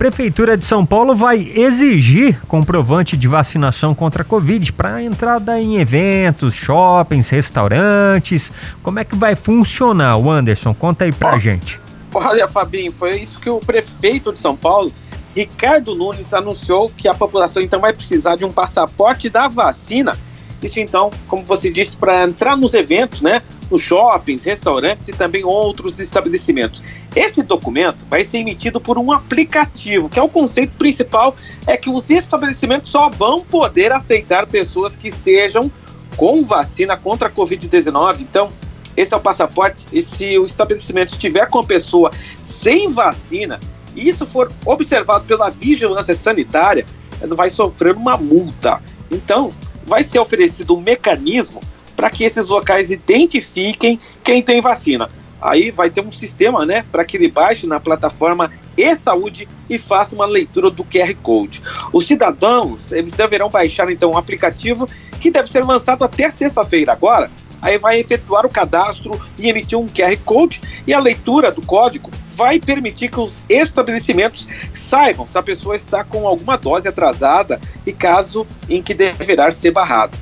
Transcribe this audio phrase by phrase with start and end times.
[0.00, 5.76] Prefeitura de São Paulo vai exigir comprovante de vacinação contra a Covid para entrada em
[5.76, 8.50] eventos, shoppings, restaurantes.
[8.82, 10.72] Como é que vai funcionar, o Anderson?
[10.72, 11.78] Conta aí pra gente.
[12.14, 14.90] Olha, Fabinho, foi isso que o prefeito de São Paulo,
[15.36, 20.18] Ricardo Nunes, anunciou que a população então vai precisar de um passaporte da vacina.
[20.62, 23.42] Isso então, como você disse, para entrar nos eventos, né?
[23.70, 26.82] Nos shoppings, restaurantes e também outros estabelecimentos.
[27.14, 31.88] Esse documento vai ser emitido por um aplicativo, que é o conceito principal, é que
[31.88, 35.70] os estabelecimentos só vão poder aceitar pessoas que estejam
[36.16, 38.22] com vacina contra a Covid-19.
[38.22, 38.52] Então,
[38.96, 39.86] esse é o passaporte.
[39.92, 43.60] E se o estabelecimento estiver com a pessoa sem vacina,
[43.94, 46.84] e isso for observado pela vigilância sanitária,
[47.28, 48.82] vai sofrer uma multa.
[49.10, 49.52] Então,
[49.86, 51.60] vai ser oferecido um mecanismo
[52.00, 55.10] para que esses locais identifiquem quem tem vacina.
[55.38, 60.14] Aí vai ter um sistema, né, para que ele baixe na plataforma e-saúde e faça
[60.14, 61.60] uma leitura do QR Code.
[61.92, 64.88] Os cidadãos, eles deverão baixar então um aplicativo
[65.20, 67.30] que deve ser lançado até sexta-feira agora.
[67.60, 72.10] Aí vai efetuar o cadastro e emitir um QR Code e a leitura do código
[72.30, 77.92] vai permitir que os estabelecimentos saibam se a pessoa está com alguma dose atrasada e
[77.92, 80.16] caso em que deverá ser barrado.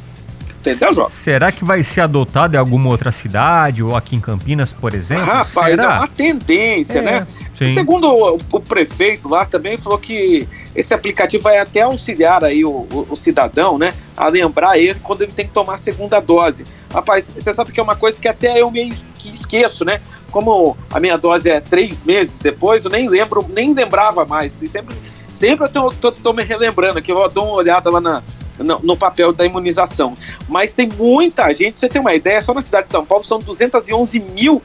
[0.61, 1.09] Entendeu, João?
[1.09, 5.25] Será que vai ser adotado em alguma outra cidade ou aqui em Campinas, por exemplo?
[5.25, 5.95] Rapaz, Será?
[5.95, 7.27] é uma tendência, é, né?
[7.55, 7.67] Sim.
[7.67, 12.71] Segundo o, o, prefeito lá também falou que esse aplicativo vai até auxiliar aí o,
[12.71, 13.95] o, o, cidadão, né?
[14.17, 16.65] A lembrar ele quando ele tem que tomar a segunda dose.
[16.93, 18.93] Rapaz, você sabe que é uma coisa que até eu me
[19.35, 20.01] esqueço, né?
[20.31, 24.61] Como a minha dose é três meses depois, eu nem lembro, nem lembrava mais.
[24.63, 24.95] E sempre,
[25.31, 28.23] sempre eu tô, tô, tô me relembrando que eu dou uma olhada lá na,
[28.59, 30.15] no, no, papel da imunização.
[30.49, 33.39] Mas tem muita gente, você tem uma ideia, só na cidade de São Paulo são
[33.39, 34.63] 211 mil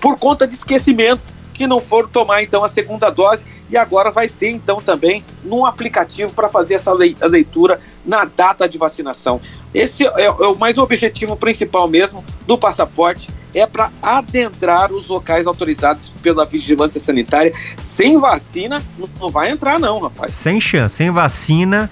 [0.00, 4.28] por conta de esquecimento que não foram tomar então a segunda dose e agora vai
[4.28, 9.40] ter então também num aplicativo para fazer essa leitura na data de vacinação.
[9.74, 15.46] Esse é, é o mais objetivo principal mesmo do passaporte é para adentrar os locais
[15.46, 17.52] autorizados pela vigilância sanitária.
[17.80, 18.84] Sem vacina
[19.18, 20.34] não vai entrar não, rapaz.
[20.34, 21.90] Sem chance, sem vacina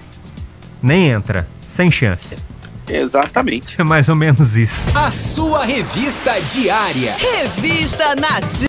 [0.85, 1.47] nem entra.
[1.67, 2.43] Sem chance.
[2.87, 3.81] Exatamente.
[3.81, 4.85] É mais ou menos isso.
[4.93, 7.15] A sua revista diária.
[7.17, 8.55] Revista Nativa.